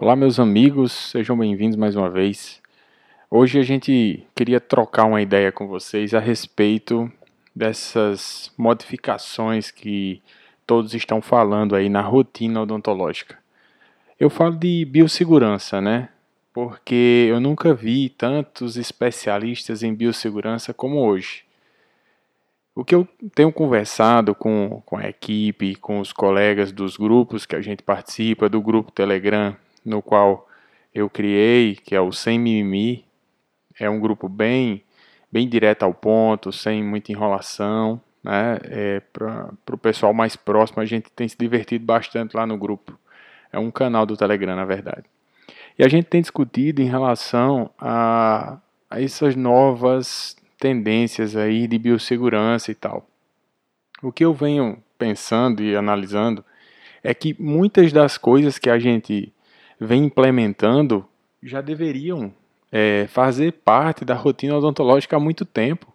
Olá, 0.00 0.14
meus 0.14 0.38
amigos, 0.38 0.92
sejam 0.92 1.36
bem-vindos 1.36 1.74
mais 1.74 1.96
uma 1.96 2.08
vez. 2.08 2.62
Hoje 3.28 3.58
a 3.58 3.64
gente 3.64 4.24
queria 4.32 4.60
trocar 4.60 5.06
uma 5.06 5.20
ideia 5.20 5.50
com 5.50 5.66
vocês 5.66 6.14
a 6.14 6.20
respeito 6.20 7.10
dessas 7.52 8.52
modificações 8.56 9.72
que 9.72 10.22
todos 10.64 10.94
estão 10.94 11.20
falando 11.20 11.74
aí 11.74 11.88
na 11.88 12.00
rotina 12.00 12.62
odontológica. 12.62 13.38
Eu 14.20 14.30
falo 14.30 14.54
de 14.54 14.84
biossegurança, 14.84 15.80
né? 15.80 16.10
Porque 16.54 17.26
eu 17.28 17.40
nunca 17.40 17.74
vi 17.74 18.08
tantos 18.08 18.76
especialistas 18.76 19.82
em 19.82 19.92
biossegurança 19.92 20.72
como 20.72 21.00
hoje. 21.00 21.42
O 22.72 22.84
que 22.84 22.94
eu 22.94 23.04
tenho 23.34 23.52
conversado 23.52 24.32
com, 24.32 24.80
com 24.86 24.96
a 24.96 25.08
equipe, 25.08 25.74
com 25.74 25.98
os 25.98 26.12
colegas 26.12 26.70
dos 26.70 26.96
grupos 26.96 27.44
que 27.44 27.56
a 27.56 27.60
gente 27.60 27.82
participa, 27.82 28.48
do 28.48 28.62
grupo 28.62 28.92
Telegram, 28.92 29.56
no 29.84 30.02
qual 30.02 30.48
eu 30.94 31.08
criei, 31.08 31.76
que 31.76 31.94
é 31.94 32.00
o 32.00 32.12
Sem 32.12 32.38
Mimimi. 32.38 33.04
É 33.78 33.88
um 33.88 34.00
grupo 34.00 34.28
bem, 34.28 34.82
bem 35.30 35.48
direto 35.48 35.84
ao 35.84 35.94
ponto, 35.94 36.52
sem 36.52 36.82
muita 36.82 37.12
enrolação. 37.12 38.00
Né? 38.22 38.58
É, 38.64 39.00
Para 39.12 39.50
o 39.70 39.78
pessoal 39.78 40.12
mais 40.12 40.36
próximo, 40.36 40.82
a 40.82 40.84
gente 40.84 41.10
tem 41.10 41.28
se 41.28 41.36
divertido 41.38 41.84
bastante 41.84 42.36
lá 42.36 42.46
no 42.46 42.56
grupo. 42.56 42.98
É 43.52 43.58
um 43.58 43.70
canal 43.70 44.04
do 44.04 44.16
Telegram, 44.16 44.56
na 44.56 44.64
verdade. 44.64 45.04
E 45.78 45.84
a 45.84 45.88
gente 45.88 46.06
tem 46.06 46.20
discutido 46.20 46.82
em 46.82 46.86
relação 46.86 47.70
a, 47.78 48.58
a 48.90 49.00
essas 49.00 49.36
novas 49.36 50.36
tendências 50.58 51.36
aí 51.36 51.68
de 51.68 51.78
biossegurança 51.78 52.70
e 52.70 52.74
tal. 52.74 53.08
O 54.02 54.10
que 54.10 54.24
eu 54.24 54.34
venho 54.34 54.82
pensando 54.98 55.62
e 55.62 55.76
analisando 55.76 56.44
é 57.02 57.14
que 57.14 57.34
muitas 57.38 57.92
das 57.92 58.18
coisas 58.18 58.58
que 58.58 58.68
a 58.68 58.78
gente 58.78 59.32
vem 59.80 60.04
implementando 60.04 61.06
já 61.42 61.60
deveriam 61.60 62.32
é, 62.70 63.06
fazer 63.08 63.52
parte 63.52 64.04
da 64.04 64.14
rotina 64.14 64.56
odontológica 64.56 65.16
há 65.16 65.20
muito 65.20 65.44
tempo. 65.44 65.92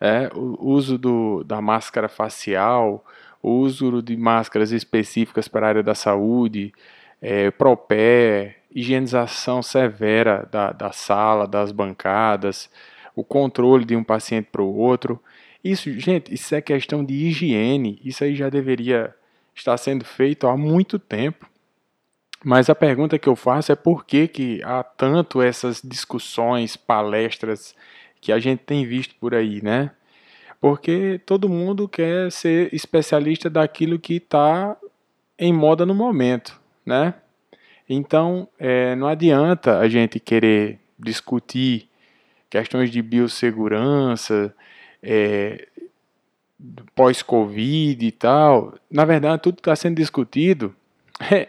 É, 0.00 0.30
o 0.34 0.68
uso 0.68 0.98
do, 0.98 1.44
da 1.44 1.60
máscara 1.60 2.08
facial, 2.08 3.04
o 3.42 3.50
uso 3.50 4.02
de 4.02 4.16
máscaras 4.16 4.72
específicas 4.72 5.48
para 5.48 5.66
a 5.66 5.68
área 5.68 5.82
da 5.82 5.94
saúde, 5.94 6.72
é, 7.22 7.50
propé, 7.50 8.56
higienização 8.74 9.62
severa 9.62 10.48
da, 10.50 10.72
da 10.72 10.92
sala, 10.92 11.46
das 11.46 11.70
bancadas, 11.70 12.68
o 13.14 13.22
controle 13.22 13.84
de 13.84 13.94
um 13.94 14.02
paciente 14.02 14.48
para 14.50 14.62
o 14.62 14.76
outro. 14.76 15.22
Isso, 15.62 15.90
gente, 15.98 16.34
isso 16.34 16.54
é 16.54 16.60
questão 16.60 17.04
de 17.04 17.14
higiene, 17.14 18.00
isso 18.04 18.24
aí 18.24 18.34
já 18.34 18.50
deveria 18.50 19.14
estar 19.54 19.76
sendo 19.78 20.04
feito 20.04 20.46
há 20.46 20.56
muito 20.56 20.98
tempo. 20.98 21.48
Mas 22.44 22.68
a 22.68 22.74
pergunta 22.74 23.18
que 23.18 23.28
eu 23.28 23.34
faço 23.34 23.72
é 23.72 23.74
por 23.74 24.04
que, 24.04 24.28
que 24.28 24.62
há 24.62 24.82
tanto 24.82 25.40
essas 25.40 25.80
discussões, 25.82 26.76
palestras 26.76 27.74
que 28.20 28.30
a 28.30 28.38
gente 28.38 28.60
tem 28.60 28.86
visto 28.86 29.14
por 29.14 29.34
aí, 29.34 29.62
né? 29.62 29.90
Porque 30.60 31.20
todo 31.24 31.48
mundo 31.48 31.88
quer 31.88 32.30
ser 32.30 32.72
especialista 32.74 33.48
daquilo 33.48 33.98
que 33.98 34.16
está 34.16 34.76
em 35.38 35.54
moda 35.54 35.86
no 35.86 35.94
momento, 35.94 36.60
né? 36.84 37.14
Então, 37.88 38.46
é, 38.58 38.94
não 38.94 39.06
adianta 39.06 39.78
a 39.78 39.88
gente 39.88 40.20
querer 40.20 40.78
discutir 40.98 41.88
questões 42.50 42.90
de 42.90 43.00
biossegurança, 43.00 44.54
é, 45.02 45.66
pós-Covid 46.94 48.06
e 48.06 48.12
tal. 48.12 48.74
Na 48.90 49.06
verdade, 49.06 49.42
tudo 49.42 49.58
está 49.58 49.74
sendo 49.74 49.96
discutido 49.96 50.74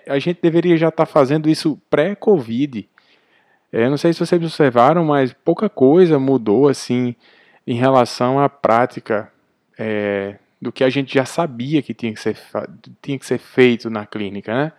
a 0.07 0.19
gente 0.19 0.39
deveria 0.41 0.77
já 0.77 0.89
estar 0.89 1.05
tá 1.05 1.11
fazendo 1.11 1.49
isso 1.49 1.79
pré-Covid. 1.89 2.87
É, 3.71 3.89
não 3.89 3.97
sei 3.97 4.13
se 4.13 4.19
vocês 4.19 4.41
observaram, 4.41 5.03
mas 5.03 5.33
pouca 5.33 5.69
coisa 5.69 6.19
mudou 6.19 6.67
assim 6.67 7.15
em 7.67 7.75
relação 7.75 8.39
à 8.39 8.47
prática 8.47 9.31
é, 9.77 10.35
do 10.61 10.71
que 10.71 10.83
a 10.83 10.89
gente 10.89 11.13
já 11.13 11.25
sabia 11.25 11.81
que 11.81 11.93
tinha 11.93 12.13
que, 12.13 12.19
ser, 12.19 12.37
tinha 13.01 13.19
que 13.19 13.25
ser 13.25 13.37
feito 13.37 13.89
na 13.89 14.05
clínica, 14.05 14.53
né? 14.53 14.71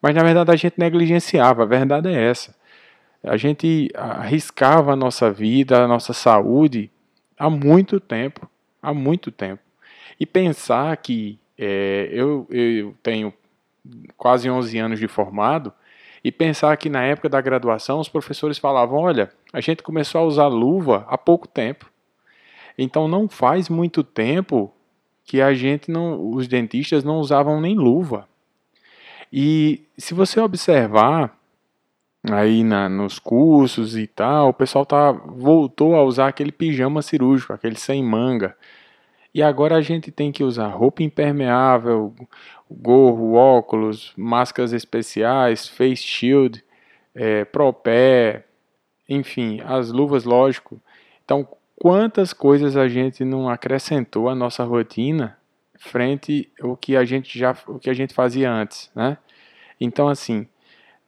Mas 0.00 0.14
na 0.14 0.22
verdade 0.22 0.50
a 0.52 0.56
gente 0.56 0.74
negligenciava, 0.78 1.64
a 1.64 1.66
verdade 1.66 2.08
é 2.08 2.30
essa. 2.30 2.54
A 3.22 3.36
gente 3.36 3.90
arriscava 3.94 4.92
a 4.92 4.96
nossa 4.96 5.30
vida, 5.30 5.84
a 5.84 5.88
nossa 5.88 6.12
saúde 6.12 6.90
há 7.36 7.50
muito 7.50 7.98
tempo, 7.98 8.48
há 8.80 8.94
muito 8.94 9.30
tempo. 9.30 9.62
E 10.18 10.24
pensar 10.24 10.96
que 10.96 11.38
é, 11.58 12.08
eu, 12.12 12.46
eu 12.50 12.94
tenho 13.02 13.34
quase 14.16 14.50
11 14.50 14.78
anos 14.78 14.98
de 14.98 15.08
formado, 15.08 15.72
e 16.22 16.32
pensar 16.32 16.76
que 16.76 16.88
na 16.88 17.02
época 17.02 17.28
da 17.28 17.40
graduação 17.40 18.00
os 18.00 18.08
professores 18.08 18.58
falavam: 18.58 18.98
olha, 18.98 19.30
a 19.52 19.60
gente 19.60 19.82
começou 19.82 20.20
a 20.20 20.24
usar 20.24 20.48
luva 20.48 21.06
há 21.08 21.16
pouco 21.16 21.46
tempo. 21.46 21.90
Então 22.76 23.08
não 23.08 23.28
faz 23.28 23.68
muito 23.68 24.04
tempo 24.04 24.72
que 25.24 25.40
a 25.40 25.52
gente 25.52 25.90
não, 25.90 26.30
os 26.30 26.48
dentistas 26.48 27.04
não 27.04 27.18
usavam 27.18 27.60
nem 27.60 27.76
luva. 27.76 28.28
E 29.32 29.84
se 29.96 30.14
você 30.14 30.40
observar 30.40 31.36
aí 32.22 32.64
na, 32.64 32.88
nos 32.88 33.18
cursos 33.18 33.96
e 33.96 34.06
tal, 34.06 34.48
o 34.48 34.54
pessoal 34.54 34.86
tá, 34.86 35.12
voltou 35.12 35.94
a 35.94 36.02
usar 36.02 36.28
aquele 36.28 36.52
pijama 36.52 37.02
cirúrgico, 37.02 37.52
aquele 37.52 37.76
sem 37.76 38.02
manga. 38.02 38.56
E 39.34 39.42
agora 39.42 39.76
a 39.76 39.82
gente 39.82 40.10
tem 40.10 40.32
que 40.32 40.42
usar 40.42 40.68
roupa 40.68 41.02
impermeável, 41.02 42.14
gorro, 42.70 43.34
óculos, 43.34 44.12
máscaras 44.16 44.72
especiais, 44.72 45.68
face 45.68 46.02
shield, 46.02 46.62
é, 47.14 47.44
propé, 47.44 48.44
enfim, 49.08 49.60
as 49.64 49.90
luvas, 49.90 50.24
lógico. 50.24 50.80
Então, 51.24 51.46
quantas 51.76 52.32
coisas 52.32 52.76
a 52.76 52.88
gente 52.88 53.24
não 53.24 53.48
acrescentou 53.48 54.28
à 54.28 54.34
nossa 54.34 54.64
rotina 54.64 55.36
frente 55.78 56.50
ao 56.60 56.76
que 56.76 56.96
a 56.96 57.04
gente 57.04 57.38
já, 57.38 57.56
o 57.66 57.78
que 57.78 57.88
a 57.88 57.94
gente 57.94 58.12
fazia 58.12 58.50
antes, 58.50 58.90
né? 58.94 59.16
Então, 59.80 60.08
assim, 60.08 60.46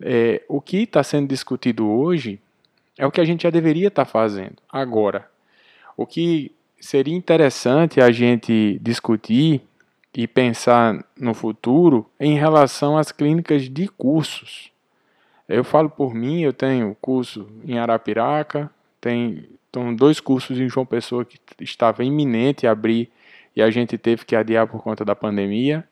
é, 0.01 0.43
o 0.49 0.61
que 0.61 0.79
está 0.85 1.03
sendo 1.03 1.29
discutido 1.29 1.89
hoje 1.89 2.41
é 2.97 3.07
o 3.07 3.11
que 3.11 3.21
a 3.21 3.25
gente 3.25 3.43
já 3.43 3.51
deveria 3.51 3.89
estar 3.89 4.05
tá 4.05 4.11
fazendo 4.11 4.57
agora. 4.71 5.29
O 5.97 6.07
que 6.07 6.53
seria 6.81 7.15
interessante 7.15 8.01
a 8.01 8.11
gente 8.11 8.79
discutir 8.81 9.63
e 10.15 10.27
pensar 10.27 11.05
no 11.17 11.35
futuro 11.35 12.09
em 12.19 12.37
relação 12.37 12.99
às 12.99 13.13
clínicas 13.13 13.69
de 13.69 13.89
cursos. 13.89 14.71
Eu 15.49 15.65
falo 15.65 15.89
por 15.91 16.15
mim, 16.15 16.43
eu 16.43 16.53
tenho 16.53 16.97
curso 17.01 17.49
em 17.65 17.79
Arapiraca, 17.79 18.71
tem 19.01 19.49
então, 19.69 19.95
dois 19.95 20.19
cursos 20.19 20.59
em 20.59 20.69
João 20.69 20.85
Pessoa 20.85 21.25
que 21.25 21.39
estava 21.61 22.05
iminente 22.05 22.67
abrir 22.67 23.11
e 23.55 23.63
a 23.63 23.71
gente 23.71 23.97
teve 23.97 24.25
que 24.25 24.35
adiar 24.35 24.67
por 24.67 24.83
conta 24.83 25.05
da 25.05 25.15
pandemia. 25.15 25.85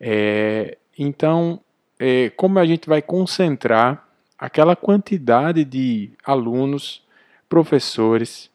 É, 0.00 0.78
então, 0.98 1.60
é, 1.98 2.30
como 2.30 2.58
a 2.58 2.64
gente 2.64 2.88
vai 2.88 3.02
concentrar 3.02 4.08
aquela 4.38 4.74
quantidade 4.74 5.64
de 5.64 6.10
alunos, 6.24 7.02
professores, 7.46 8.50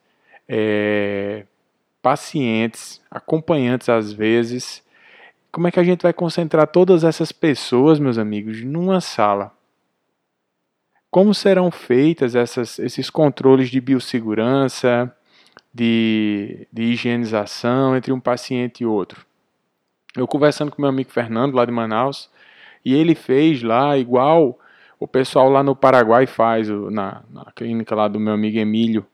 é, 0.47 1.45
pacientes, 2.01 3.01
acompanhantes 3.09 3.87
às 3.89 4.11
vezes, 4.11 4.83
como 5.55 5.69
é 5.69 5.71
que 5.71 5.79
a 5.79 5.83
gente 5.85 6.01
vai 6.01 6.11
concentrar 6.11 6.67
todas 6.67 7.05
essas 7.05 7.31
pessoas, 7.31 7.97
meus 7.97 8.17
amigos, 8.17 8.61
numa 8.61 8.99
sala? 8.99 9.53
Como 11.09 11.33
serão 11.33 11.71
feitas 11.71 12.35
essas, 12.35 12.77
esses 12.77 13.09
controles 13.09 13.69
de 13.69 13.79
biossegurança, 13.79 15.15
de, 15.73 16.67
de 16.73 16.83
higienização 16.83 17.95
entre 17.95 18.11
um 18.11 18.19
paciente 18.19 18.83
e 18.83 18.85
outro? 18.85 19.25
Eu 20.13 20.27
conversando 20.27 20.71
com 20.71 20.81
meu 20.81 20.89
amigo 20.89 21.09
Fernando, 21.09 21.55
lá 21.55 21.63
de 21.63 21.71
Manaus, 21.71 22.29
e 22.83 22.93
ele 22.93 23.15
fez 23.15 23.63
lá 23.63 23.97
igual 23.97 24.59
o 24.99 25.07
pessoal 25.07 25.49
lá 25.49 25.63
no 25.63 25.73
Paraguai 25.73 26.25
faz, 26.25 26.67
na, 26.67 27.23
na 27.29 27.45
clínica 27.55 27.95
lá 27.95 28.09
do 28.09 28.19
meu 28.19 28.33
amigo 28.33 28.57
Emílio. 28.57 29.05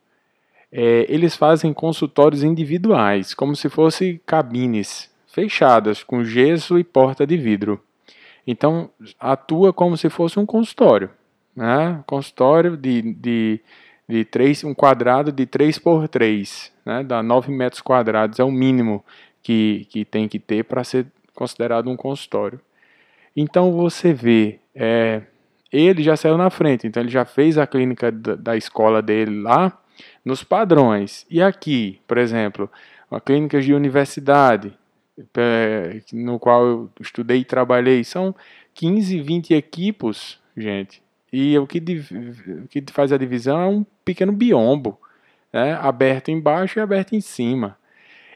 É, 0.72 1.06
eles 1.08 1.36
fazem 1.36 1.72
consultórios 1.72 2.42
individuais, 2.42 3.36
como 3.36 3.56
se 3.56 3.70
fossem 3.70 4.20
cabines 4.26 5.11
fechadas, 5.32 6.04
com 6.04 6.24
gesso 6.24 6.78
e 6.78 6.84
porta 6.84 7.26
de 7.26 7.38
vidro. 7.38 7.82
Então, 8.46 8.90
atua 9.20 9.72
como 9.72 9.96
se 9.96 10.10
fosse 10.10 10.40
um 10.40 10.46
consultório. 10.46 11.10
Né? 11.56 12.04
Consultório 12.06 12.76
de, 12.76 13.02
de, 13.14 13.60
de 14.08 14.26
3, 14.26 14.64
um 14.66 14.74
quadrado 14.74 15.32
de 15.32 15.46
3 15.46 15.80
por 15.80 16.08
3, 16.08 16.72
né? 16.86 17.04
dá 17.04 17.24
9 17.24 17.52
metros 17.52 17.82
quadrados, 17.82 18.40
é 18.40 18.44
o 18.44 18.52
mínimo 18.52 19.04
que, 19.42 19.88
que 19.90 20.06
tem 20.06 20.28
que 20.28 20.40
ter 20.40 20.64
para 20.66 20.84
ser 20.84 21.08
considerado 21.34 21.90
um 21.90 21.96
consultório. 21.96 22.60
Então, 23.36 23.72
você 23.72 24.14
vê, 24.14 24.60
é, 24.76 25.22
ele 25.72 26.04
já 26.04 26.18
saiu 26.18 26.38
na 26.38 26.50
frente, 26.50 26.88
então 26.88 27.02
ele 27.02 27.10
já 27.10 27.24
fez 27.24 27.58
a 27.58 27.66
clínica 27.66 28.12
da, 28.12 28.36
da 28.36 28.58
escola 28.58 29.02
dele 29.02 29.42
lá, 29.42 29.78
nos 30.26 30.44
padrões. 30.44 31.26
E 31.30 31.42
aqui, 31.42 32.02
por 32.08 32.18
exemplo, 32.18 32.70
a 33.10 33.20
clínica 33.20 33.62
de 33.62 33.74
universidade, 33.74 34.74
no 36.14 36.40
qual 36.40 36.66
eu 36.66 36.92
estudei 37.00 37.40
e 37.40 37.46
trabalhei, 37.46 38.04
são 38.04 38.36
15, 38.74 39.22
20 39.22 39.54
equipos, 39.54 40.40
gente. 40.56 41.02
E 41.32 41.58
o 41.58 41.66
que, 41.66 41.80
o 41.80 42.68
que 42.68 42.84
faz 42.92 43.12
a 43.12 43.18
divisão 43.18 43.60
é 43.62 43.66
um 43.68 43.86
pequeno 44.04 44.32
biombo, 44.32 45.00
né? 45.52 45.74
aberto 45.76 46.30
embaixo 46.30 46.80
e 46.80 46.82
aberto 46.82 47.14
em 47.14 47.22
cima. 47.22 47.78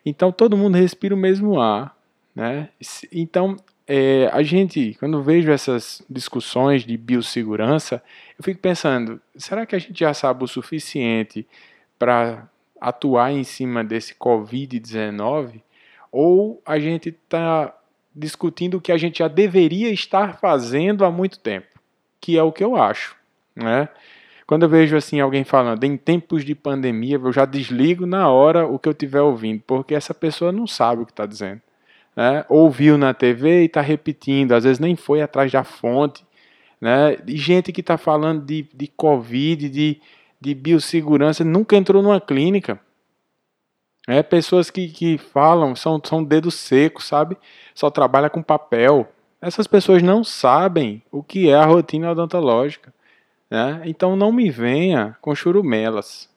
Então 0.06 0.32
todo 0.32 0.58
mundo 0.58 0.76
respira 0.76 1.14
o 1.14 1.18
mesmo 1.18 1.60
ar. 1.60 1.96
Né? 2.34 2.70
Então 3.12 3.58
é, 3.88 4.30
a 4.34 4.42
gente, 4.42 4.96
quando 5.00 5.22
vejo 5.22 5.52
essas 5.52 6.02
discussões 6.10 6.84
de 6.84 6.98
biossegurança, 6.98 8.02
eu 8.38 8.44
fico 8.44 8.60
pensando: 8.60 9.22
será 9.36 9.66
que 9.66 9.76
a 9.76 9.80
gente 9.80 10.00
já 10.00 10.14
sabe 10.14 10.44
o 10.44 10.48
suficiente 10.48 11.46
para 12.00 12.50
atuar 12.80 13.32
em 13.32 13.44
cima 13.44 13.84
desse 13.84 14.16
Covid-19? 14.16 15.62
Ou 16.16 16.62
a 16.66 16.80
gente 16.80 17.10
está 17.10 17.76
discutindo 18.16 18.78
o 18.78 18.82
que 18.82 18.92
a 18.92 18.98
gente 18.98 19.20
já 19.20 19.28
deveria 19.28 19.90
estar 19.90 20.40
fazendo 20.40 21.04
há 21.04 21.12
muito 21.12 21.40
tempo? 21.40 21.68
Que 22.22 22.38
é 22.38 22.44
o 22.44 22.52
que 22.52 22.64
eu 22.64 22.76
acho. 22.76 23.16
Né? 23.56 23.90
Quando 24.48 24.64
eu 24.64 24.70
vejo 24.70 24.96
assim 24.96 25.20
alguém 25.20 25.44
falando 25.44 25.84
em 25.84 25.98
tempos 25.98 26.46
de 26.46 26.56
pandemia, 26.56 27.16
eu 27.16 27.34
já 27.34 27.46
desligo 27.46 28.06
na 28.06 28.30
hora 28.30 28.66
o 28.66 28.80
que 28.80 28.88
eu 28.88 28.94
estiver 28.94 29.22
ouvindo, 29.22 29.64
porque 29.66 29.96
essa 29.96 30.14
pessoa 30.14 30.52
não 30.52 30.66
sabe 30.66 31.02
o 31.02 31.06
que 31.06 31.12
está 31.12 31.26
dizendo 31.26 31.62
né? 32.16 32.46
ouviu 32.48 32.98
na 32.98 33.14
TV 33.14 33.64
e 33.64 33.66
está 33.66 33.82
repetindo, 33.82 34.54
às 34.54 34.64
vezes 34.64 34.80
nem 34.80 34.96
foi 34.96 35.22
atrás 35.22 35.52
da 35.52 35.64
fonte. 35.64 36.24
Né? 36.80 37.18
E 37.28 37.36
gente 37.38 37.72
que 37.72 37.82
está 37.82 37.98
falando 37.98 38.46
de, 38.46 38.68
de 38.74 38.88
Covid, 38.88 39.70
de, 39.70 40.00
de 40.40 40.56
biossegurança, 40.56 41.44
nunca 41.44 41.76
entrou 41.76 42.02
numa 42.02 42.22
clínica. 42.22 42.80
É, 44.08 44.22
pessoas 44.22 44.70
que, 44.70 44.88
que 44.88 45.18
falam, 45.18 45.76
são, 45.76 46.00
são 46.04 46.24
dedos 46.24 46.54
secos, 46.56 47.06
sabe? 47.06 47.38
Só 47.74 47.90
trabalha 47.90 48.30
com 48.30 48.42
papel. 48.42 49.08
Essas 49.42 49.68
pessoas 49.68 50.04
não 50.04 50.24
sabem 50.24 51.02
o 51.12 51.24
que 51.24 51.50
é 51.50 51.56
a 51.56 51.66
rotina 51.66 52.12
odontológica. 52.12 52.94
Né? 53.50 53.82
Então 53.86 54.16
não 54.16 54.32
me 54.32 54.50
venha 54.50 55.18
com 55.22 55.34
churumelas. 55.34 56.30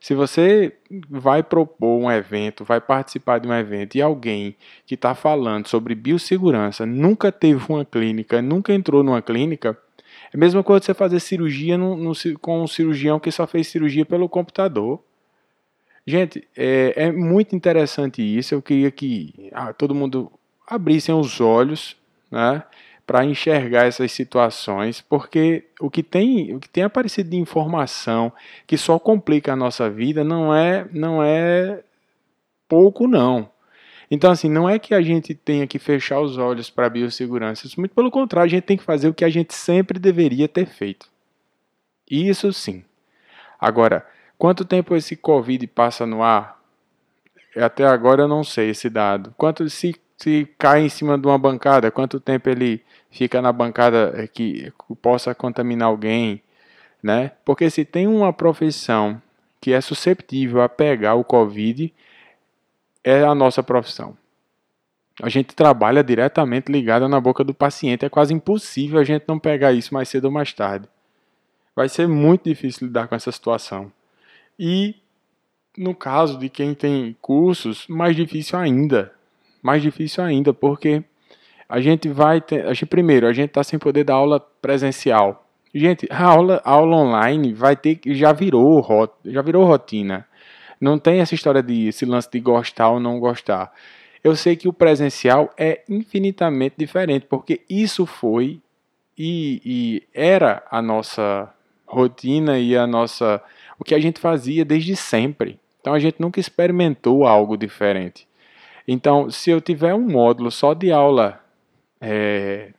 Se 0.00 0.14
você 0.14 0.74
vai 1.10 1.42
propor 1.42 2.00
um 2.00 2.10
evento, 2.10 2.64
vai 2.64 2.80
participar 2.80 3.38
de 3.38 3.46
um 3.46 3.52
evento 3.52 3.96
e 3.96 4.02
alguém 4.02 4.56
que 4.86 4.94
está 4.94 5.14
falando 5.14 5.68
sobre 5.68 5.94
biossegurança 5.94 6.86
nunca 6.86 7.30
teve 7.30 7.62
uma 7.68 7.84
clínica, 7.84 8.40
nunca 8.40 8.72
entrou 8.72 9.02
numa 9.02 9.20
clínica, 9.20 9.78
é 10.32 10.36
a 10.36 10.38
mesma 10.38 10.62
coisa 10.62 10.86
você 10.86 10.94
fazer 10.94 11.20
cirurgia 11.20 11.76
no, 11.76 11.96
no, 11.96 12.12
com 12.40 12.62
um 12.62 12.66
cirurgião 12.66 13.20
que 13.20 13.30
só 13.30 13.46
fez 13.46 13.66
cirurgia 13.66 14.06
pelo 14.06 14.28
computador. 14.28 15.02
Gente, 16.06 16.46
é, 16.56 16.92
é 16.96 17.12
muito 17.12 17.54
interessante 17.54 18.22
isso. 18.22 18.54
Eu 18.54 18.62
queria 18.62 18.90
que 18.90 19.50
ah, 19.52 19.72
todo 19.72 19.94
mundo 19.94 20.30
abrissem 20.66 21.14
os 21.14 21.40
olhos, 21.40 21.96
né? 22.30 22.62
para 23.10 23.24
enxergar 23.24 23.86
essas 23.86 24.12
situações, 24.12 25.00
porque 25.00 25.64
o 25.80 25.90
que 25.90 26.00
tem, 26.00 26.54
o 26.54 26.60
que 26.60 26.68
tem 26.68 26.84
aparecido 26.84 27.28
de 27.28 27.36
informação 27.36 28.32
que 28.68 28.78
só 28.78 29.00
complica 29.00 29.52
a 29.52 29.56
nossa 29.56 29.90
vida 29.90 30.22
não 30.22 30.54
é, 30.54 30.86
não 30.92 31.20
é 31.20 31.82
pouco 32.68 33.08
não. 33.08 33.50
Então 34.08 34.30
assim, 34.30 34.48
não 34.48 34.68
é 34.68 34.78
que 34.78 34.94
a 34.94 35.02
gente 35.02 35.34
tenha 35.34 35.66
que 35.66 35.76
fechar 35.76 36.20
os 36.20 36.38
olhos 36.38 36.70
para 36.70 36.86
a 36.86 36.88
biossegurança, 36.88 37.68
muito 37.76 37.96
pelo 37.96 38.12
contrário, 38.12 38.46
a 38.46 38.50
gente 38.50 38.62
tem 38.62 38.76
que 38.76 38.84
fazer 38.84 39.08
o 39.08 39.14
que 39.14 39.24
a 39.24 39.28
gente 39.28 39.54
sempre 39.54 39.98
deveria 39.98 40.46
ter 40.46 40.66
feito. 40.66 41.08
Isso 42.08 42.52
sim. 42.52 42.84
Agora, 43.58 44.06
quanto 44.40 44.64
tempo 44.64 44.96
esse 44.96 45.14
Covid 45.14 45.64
passa 45.68 46.06
no 46.06 46.22
ar? 46.22 46.60
Até 47.56 47.86
agora 47.86 48.22
eu 48.22 48.28
não 48.28 48.42
sei 48.42 48.70
esse 48.70 48.88
dado. 48.88 49.34
Quanto 49.36 49.68
se 49.68 49.94
se 50.20 50.46
cai 50.58 50.82
em 50.82 50.88
cima 50.90 51.16
de 51.16 51.26
uma 51.26 51.38
bancada, 51.38 51.90
quanto 51.90 52.20
tempo 52.20 52.50
ele 52.50 52.82
fica 53.10 53.40
na 53.40 53.50
bancada 53.50 54.12
eh, 54.14 54.26
que 54.26 54.70
possa 55.00 55.34
contaminar 55.34 55.88
alguém, 55.88 56.42
né? 57.02 57.32
Porque 57.42 57.70
se 57.70 57.86
tem 57.86 58.06
uma 58.06 58.30
profissão 58.30 59.20
que 59.60 59.72
é 59.72 59.80
susceptível 59.80 60.60
a 60.60 60.68
pegar 60.68 61.14
o 61.14 61.24
Covid, 61.24 61.92
é 63.02 63.22
a 63.22 63.34
nossa 63.34 63.62
profissão. 63.62 64.14
A 65.22 65.30
gente 65.30 65.54
trabalha 65.54 66.04
diretamente 66.04 66.70
ligada 66.70 67.08
na 67.08 67.18
boca 67.18 67.42
do 67.42 67.54
paciente, 67.54 68.04
é 68.04 68.10
quase 68.10 68.34
impossível 68.34 69.00
a 69.00 69.04
gente 69.04 69.24
não 69.26 69.38
pegar 69.38 69.72
isso 69.72 69.94
mais 69.94 70.10
cedo 70.10 70.26
ou 70.26 70.30
mais 70.30 70.52
tarde. 70.52 70.86
Vai 71.74 71.88
ser 71.88 72.06
muito 72.06 72.44
difícil 72.44 72.88
lidar 72.88 73.08
com 73.08 73.14
essa 73.14 73.32
situação. 73.32 73.90
E 74.62 74.94
no 75.74 75.94
caso 75.94 76.38
de 76.38 76.50
quem 76.50 76.74
tem 76.74 77.16
cursos, 77.22 77.86
mais 77.88 78.14
difícil 78.14 78.58
ainda, 78.58 79.10
mais 79.62 79.80
difícil 79.80 80.22
ainda, 80.22 80.52
porque 80.52 81.02
a 81.66 81.80
gente 81.80 82.10
vai 82.10 82.42
ter, 82.42 82.66
a 82.66 82.74
gente, 82.74 82.84
primeiro, 82.84 83.26
a 83.26 83.32
gente 83.32 83.48
está 83.48 83.64
sem 83.64 83.78
poder 83.78 84.04
dar 84.04 84.16
aula 84.16 84.38
presencial. 84.38 85.48
Gente, 85.74 86.06
a 86.10 86.24
aula, 86.24 86.60
a 86.62 86.72
aula 86.72 86.94
online 86.94 87.54
vai 87.54 87.74
ter 87.74 87.98
já 88.08 88.32
virou 88.32 88.84
já 89.24 89.40
virou 89.40 89.64
rotina. 89.64 90.26
Não 90.78 90.98
tem 90.98 91.20
essa 91.20 91.34
história 91.34 91.62
de 91.62 91.88
esse 91.88 92.04
lance 92.04 92.28
de 92.30 92.40
gostar 92.40 92.90
ou 92.90 93.00
não 93.00 93.18
gostar. 93.18 93.72
Eu 94.22 94.36
sei 94.36 94.56
que 94.56 94.68
o 94.68 94.74
presencial 94.74 95.54
é 95.56 95.82
infinitamente 95.88 96.74
diferente, 96.76 97.24
porque 97.26 97.62
isso 97.70 98.04
foi 98.04 98.60
e, 99.16 99.62
e 99.64 100.02
era 100.12 100.62
a 100.70 100.82
nossa 100.82 101.48
rotina 101.86 102.58
e 102.58 102.76
a 102.76 102.86
nossa 102.86 103.42
o 103.80 103.84
que 103.84 103.94
a 103.94 103.98
gente 103.98 104.20
fazia 104.20 104.64
desde 104.64 104.94
sempre. 104.94 105.58
Então 105.80 105.94
a 105.94 105.98
gente 105.98 106.20
nunca 106.20 106.38
experimentou 106.38 107.26
algo 107.26 107.56
diferente. 107.56 108.28
Então, 108.86 109.30
se 109.30 109.50
eu 109.50 109.60
tiver 109.60 109.94
um 109.94 110.06
módulo 110.06 110.50
só 110.50 110.74
de 110.74 110.92
aula 110.92 111.40
é, 112.00 112.72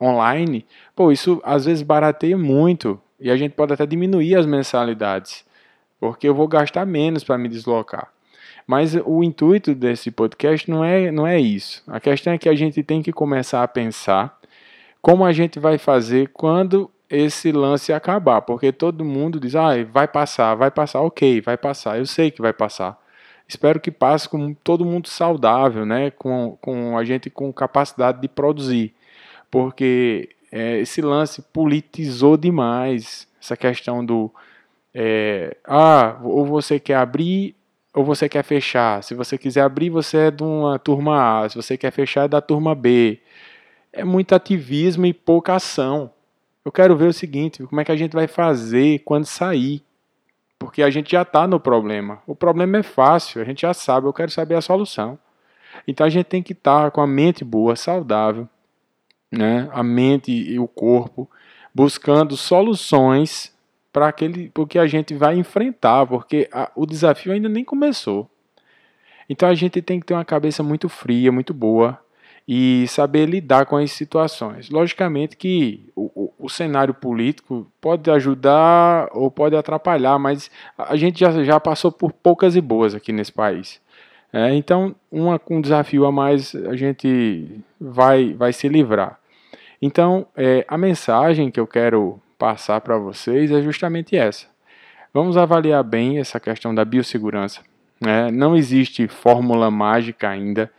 online, 0.00 0.64
pô, 0.94 1.10
isso 1.10 1.40
às 1.44 1.64
vezes 1.64 1.82
barateia 1.82 2.38
muito 2.38 3.00
e 3.18 3.30
a 3.30 3.36
gente 3.36 3.52
pode 3.52 3.72
até 3.72 3.84
diminuir 3.84 4.36
as 4.36 4.46
mensalidades, 4.46 5.44
porque 5.98 6.28
eu 6.28 6.34
vou 6.34 6.46
gastar 6.46 6.86
menos 6.86 7.24
para 7.24 7.36
me 7.36 7.48
deslocar. 7.48 8.12
Mas 8.66 8.94
o 9.04 9.24
intuito 9.24 9.74
desse 9.74 10.10
podcast 10.10 10.70
não 10.70 10.84
é, 10.84 11.10
não 11.10 11.26
é 11.26 11.40
isso. 11.40 11.82
A 11.88 11.98
questão 11.98 12.32
é 12.32 12.38
que 12.38 12.48
a 12.48 12.54
gente 12.54 12.82
tem 12.84 13.02
que 13.02 13.12
começar 13.12 13.64
a 13.64 13.68
pensar 13.68 14.38
como 15.02 15.24
a 15.24 15.32
gente 15.32 15.58
vai 15.58 15.76
fazer 15.76 16.28
quando 16.28 16.88
esse 17.10 17.50
lance 17.50 17.92
acabar, 17.92 18.40
porque 18.42 18.72
todo 18.72 19.04
mundo 19.04 19.40
diz, 19.40 19.56
ah, 19.56 19.72
vai 19.90 20.06
passar, 20.06 20.54
vai 20.54 20.70
passar, 20.70 21.00
ok, 21.00 21.40
vai 21.40 21.56
passar, 21.56 21.98
eu 21.98 22.06
sei 22.06 22.30
que 22.30 22.40
vai 22.40 22.52
passar. 22.52 22.98
Espero 23.48 23.80
que 23.80 23.90
passe 23.90 24.28
com 24.28 24.54
todo 24.54 24.84
mundo 24.84 25.08
saudável, 25.08 25.84
né? 25.84 26.12
com, 26.12 26.56
com 26.60 26.96
a 26.96 27.04
gente 27.04 27.28
com 27.28 27.52
capacidade 27.52 28.20
de 28.20 28.28
produzir. 28.28 28.94
Porque 29.50 30.28
é, 30.52 30.78
esse 30.78 31.02
lance 31.02 31.42
politizou 31.52 32.36
demais 32.36 33.26
essa 33.42 33.56
questão 33.56 34.04
do 34.04 34.30
é, 34.94 35.56
ah, 35.64 36.16
ou 36.22 36.46
você 36.46 36.78
quer 36.78 36.96
abrir 36.96 37.56
ou 37.92 38.04
você 38.04 38.28
quer 38.28 38.44
fechar. 38.44 39.02
Se 39.02 39.14
você 39.14 39.36
quiser 39.36 39.62
abrir, 39.62 39.90
você 39.90 40.16
é 40.28 40.30
de 40.30 40.44
uma 40.44 40.78
turma 40.78 41.42
A. 41.42 41.48
Se 41.48 41.56
você 41.56 41.76
quer 41.76 41.90
fechar, 41.90 42.26
é 42.26 42.28
da 42.28 42.40
turma 42.40 42.74
B. 42.74 43.18
É 43.92 44.04
muito 44.04 44.32
ativismo 44.34 45.06
e 45.06 45.12
pouca 45.12 45.56
ação. 45.56 46.12
Eu 46.64 46.72
quero 46.72 46.96
ver 46.96 47.08
o 47.08 47.12
seguinte: 47.12 47.62
como 47.64 47.80
é 47.80 47.84
que 47.84 47.92
a 47.92 47.96
gente 47.96 48.12
vai 48.12 48.26
fazer 48.26 49.00
quando 49.00 49.24
sair? 49.24 49.82
Porque 50.58 50.82
a 50.82 50.90
gente 50.90 51.12
já 51.12 51.22
está 51.22 51.46
no 51.46 51.58
problema. 51.58 52.22
O 52.26 52.34
problema 52.34 52.78
é 52.78 52.82
fácil, 52.82 53.40
a 53.40 53.44
gente 53.44 53.62
já 53.62 53.72
sabe, 53.72 54.06
eu 54.06 54.12
quero 54.12 54.30
saber 54.30 54.56
a 54.56 54.60
solução. 54.60 55.18
Então 55.88 56.06
a 56.06 56.10
gente 56.10 56.26
tem 56.26 56.42
que 56.42 56.52
estar 56.52 56.84
tá 56.84 56.90
com 56.90 57.00
a 57.00 57.06
mente 57.06 57.44
boa, 57.44 57.74
saudável, 57.76 58.46
né? 59.32 59.68
a 59.72 59.82
mente 59.82 60.30
e 60.30 60.58
o 60.58 60.68
corpo, 60.68 61.30
buscando 61.74 62.36
soluções 62.36 63.56
para 63.92 64.08
aquele 64.08 64.50
porque 64.50 64.78
a 64.78 64.86
gente 64.86 65.14
vai 65.14 65.36
enfrentar, 65.36 66.06
porque 66.06 66.48
a, 66.52 66.70
o 66.76 66.84
desafio 66.84 67.32
ainda 67.32 67.48
nem 67.48 67.64
começou. 67.64 68.30
Então 69.28 69.48
a 69.48 69.54
gente 69.54 69.80
tem 69.80 69.98
que 69.98 70.06
ter 70.06 70.14
uma 70.14 70.24
cabeça 70.24 70.62
muito 70.62 70.88
fria, 70.88 71.32
muito 71.32 71.54
boa, 71.54 71.98
e 72.46 72.86
saber 72.88 73.26
lidar 73.26 73.64
com 73.66 73.76
as 73.76 73.92
situações. 73.92 74.70
Logicamente 74.70 75.36
que 75.36 75.88
o, 75.94 76.29
o, 76.40 76.48
cenário 76.48 76.94
político 76.94 77.66
pode 77.80 78.10
ajudar 78.10 79.08
ou 79.12 79.30
pode 79.30 79.56
atrapalhar, 79.56 80.18
mas 80.18 80.50
a 80.78 80.96
gente 80.96 81.20
já, 81.20 81.44
já 81.44 81.60
passou 81.60 81.92
por 81.92 82.12
poucas 82.12 82.56
e 82.56 82.60
boas 82.60 82.94
aqui 82.94 83.12
nesse 83.12 83.32
país. 83.32 83.80
É, 84.32 84.54
então, 84.54 84.94
uma, 85.10 85.40
um 85.50 85.60
desafio 85.60 86.06
a 86.06 86.12
mais 86.12 86.54
a 86.54 86.76
gente 86.76 87.60
vai, 87.80 88.32
vai 88.34 88.52
se 88.52 88.68
livrar. 88.68 89.18
Então, 89.82 90.26
é, 90.36 90.64
a 90.68 90.78
mensagem 90.78 91.50
que 91.50 91.58
eu 91.58 91.66
quero 91.66 92.20
passar 92.38 92.80
para 92.80 92.96
vocês 92.96 93.50
é 93.50 93.60
justamente 93.60 94.16
essa. 94.16 94.46
Vamos 95.12 95.36
avaliar 95.36 95.82
bem 95.82 96.18
essa 96.18 96.38
questão 96.38 96.74
da 96.74 96.84
biossegurança. 96.84 97.62
Né? 98.00 98.30
Não 98.30 98.56
existe 98.56 99.08
fórmula 99.08 99.70
mágica 99.70 100.28
ainda 100.28 100.70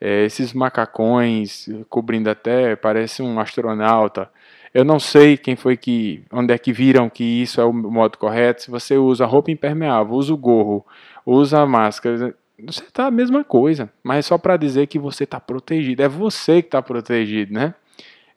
é, 0.00 0.24
esses 0.24 0.52
macacões 0.52 1.68
cobrindo 1.88 2.30
até, 2.30 2.76
parece 2.76 3.22
um 3.22 3.38
astronauta. 3.40 4.30
Eu 4.72 4.84
não 4.84 4.98
sei 4.98 5.36
quem 5.36 5.56
foi 5.56 5.76
que, 5.76 6.22
onde 6.30 6.52
é 6.52 6.58
que 6.58 6.72
viram 6.72 7.08
que 7.08 7.24
isso 7.24 7.60
é 7.60 7.64
o 7.64 7.72
modo 7.72 8.18
correto. 8.18 8.62
Se 8.62 8.70
você 8.70 8.96
usa 8.96 9.26
roupa 9.26 9.50
impermeável, 9.50 10.14
usa 10.14 10.32
o 10.32 10.36
gorro, 10.36 10.86
usa 11.24 11.60
a 11.60 11.66
máscara, 11.66 12.34
você 12.64 12.82
está 12.82 13.06
a 13.06 13.10
mesma 13.10 13.44
coisa, 13.44 13.90
mas 14.02 14.18
é 14.18 14.22
só 14.22 14.38
para 14.38 14.56
dizer 14.56 14.86
que 14.86 14.98
você 14.98 15.24
está 15.24 15.40
protegido. 15.40 16.02
É 16.02 16.08
você 16.08 16.60
que 16.60 16.68
está 16.68 16.82
protegido, 16.82 17.52
né? 17.54 17.74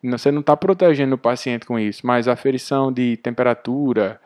Você 0.04 0.32
não 0.32 0.42
está 0.42 0.58
protegendo 0.58 1.16
o 1.16 1.18
paciente 1.18 1.66
com 1.66 1.78
isso, 1.78 2.06
mas 2.06 2.28
aferição 2.28 2.92
de 2.92 3.18
temperatura, 3.18 4.20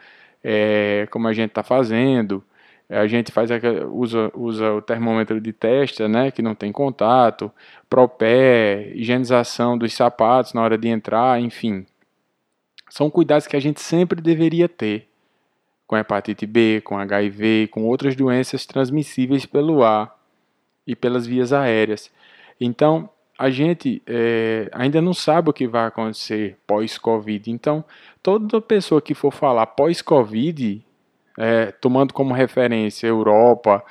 é, 0.43 1.07
como 1.11 1.27
a 1.27 1.33
gente 1.33 1.49
está 1.49 1.63
fazendo, 1.63 2.43
a 2.89 3.07
gente 3.07 3.31
faz 3.31 3.49
usa, 3.91 4.31
usa 4.35 4.73
o 4.73 4.81
termômetro 4.81 5.41
de 5.41 5.51
testa, 5.51 6.07
né, 6.07 6.31
que 6.31 6.41
não 6.41 6.53
tem 6.53 6.71
contato, 6.71 7.51
propé, 7.89 8.91
higienização 8.93 9.77
dos 9.77 9.93
sapatos 9.93 10.53
na 10.53 10.61
hora 10.61 10.77
de 10.77 10.87
entrar, 10.87 11.39
enfim. 11.39 11.85
São 12.89 13.09
cuidados 13.09 13.47
que 13.47 13.55
a 13.55 13.59
gente 13.59 13.81
sempre 13.81 14.21
deveria 14.21 14.69
ter 14.69 15.07
com 15.87 15.97
hepatite 15.97 16.45
B, 16.45 16.81
com 16.83 16.97
HIV, 16.97 17.67
com 17.71 17.83
outras 17.85 18.15
doenças 18.15 18.65
transmissíveis 18.65 19.45
pelo 19.45 19.83
ar 19.83 20.15
e 20.85 20.95
pelas 20.95 21.25
vias 21.27 21.53
aéreas. 21.53 22.11
Então, 22.59 23.09
a 23.37 23.49
gente 23.49 24.01
é, 24.07 24.69
ainda 24.71 25.01
não 25.01 25.13
sabe 25.13 25.49
o 25.49 25.53
que 25.53 25.67
vai 25.67 25.85
acontecer 25.87 26.57
pós-Covid. 26.65 27.51
Então, 27.51 27.83
toda 28.23 28.61
pessoa 28.61 29.01
que 29.01 29.13
for 29.13 29.31
falar 29.31 29.65
pós-Covid, 29.67 30.83
é, 31.37 31.71
tomando 31.71 32.13
como 32.13 32.33
referência 32.33 33.07
Europa, 33.07 33.83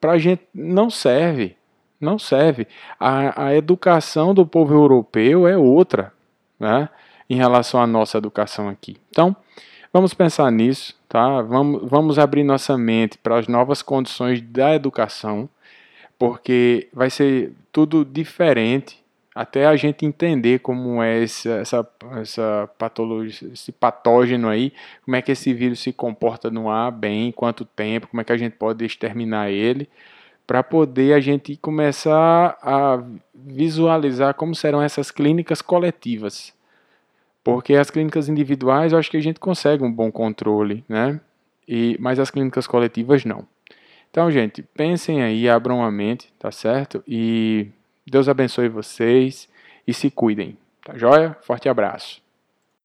para 0.00 0.12
a 0.12 0.18
gente 0.18 0.42
não 0.54 0.90
serve. 0.90 1.56
Não 2.00 2.18
serve. 2.18 2.66
A, 2.98 3.46
a 3.46 3.54
educação 3.54 4.34
do 4.34 4.44
povo 4.44 4.74
europeu 4.74 5.46
é 5.46 5.56
outra, 5.56 6.12
né, 6.58 6.88
em 7.30 7.36
relação 7.36 7.80
à 7.80 7.86
nossa 7.86 8.18
educação 8.18 8.68
aqui. 8.68 8.96
Então, 9.10 9.36
vamos 9.92 10.12
pensar 10.12 10.50
nisso, 10.50 10.96
tá? 11.08 11.40
Vamos, 11.42 11.88
vamos 11.88 12.18
abrir 12.18 12.42
nossa 12.42 12.76
mente 12.76 13.16
para 13.18 13.38
as 13.38 13.46
novas 13.46 13.82
condições 13.82 14.40
da 14.40 14.74
educação 14.74 15.48
porque 16.22 16.88
vai 16.92 17.10
ser 17.10 17.52
tudo 17.72 18.04
diferente 18.04 19.01
até 19.34 19.66
a 19.66 19.76
gente 19.76 20.04
entender 20.04 20.60
como 20.60 21.02
é 21.02 21.22
essa, 21.22 21.50
essa, 21.50 21.88
essa 22.20 22.70
patologia, 22.76 23.48
esse 23.52 23.72
patógeno 23.72 24.48
aí, 24.48 24.72
como 25.04 25.16
é 25.16 25.22
que 25.22 25.32
esse 25.32 25.52
vírus 25.54 25.80
se 25.80 25.92
comporta 25.92 26.50
no 26.50 26.68
ar 26.68 26.90
bem, 26.90 27.32
quanto 27.32 27.64
tempo, 27.64 28.08
como 28.08 28.20
é 28.20 28.24
que 28.24 28.32
a 28.32 28.36
gente 28.36 28.56
pode 28.56 28.84
exterminar 28.84 29.50
ele, 29.50 29.88
para 30.46 30.62
poder 30.62 31.14
a 31.14 31.20
gente 31.20 31.56
começar 31.56 32.58
a 32.62 33.02
visualizar 33.34 34.34
como 34.34 34.54
serão 34.54 34.82
essas 34.82 35.10
clínicas 35.10 35.62
coletivas. 35.62 36.52
Porque 37.42 37.74
as 37.74 37.90
clínicas 37.90 38.28
individuais 38.28 38.92
eu 38.92 38.98
acho 38.98 39.10
que 39.10 39.16
a 39.16 39.22
gente 39.22 39.40
consegue 39.40 39.82
um 39.82 39.90
bom 39.90 40.12
controle, 40.12 40.84
né? 40.88 41.20
E, 41.66 41.96
mas 41.98 42.18
as 42.18 42.30
clínicas 42.30 42.66
coletivas 42.66 43.24
não. 43.24 43.46
Então, 44.10 44.30
gente, 44.30 44.62
pensem 44.62 45.22
aí, 45.22 45.48
abram 45.48 45.82
a 45.82 45.90
mente, 45.90 46.32
tá 46.38 46.52
certo? 46.52 47.02
E 47.08 47.68
Deus 48.10 48.28
abençoe 48.28 48.68
vocês 48.68 49.48
e 49.86 49.92
se 49.92 50.10
cuidem, 50.10 50.56
tá 50.84 50.96
joia? 50.96 51.36
Forte 51.42 51.68
abraço. 51.68 52.21